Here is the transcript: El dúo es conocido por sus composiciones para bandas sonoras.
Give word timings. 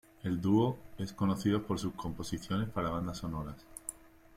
El 0.23 0.41
dúo 0.41 0.79
es 0.97 1.13
conocido 1.13 1.61
por 1.61 1.77
sus 1.77 1.93
composiciones 1.93 2.67
para 2.67 2.89
bandas 2.89 3.19
sonoras. 3.19 3.63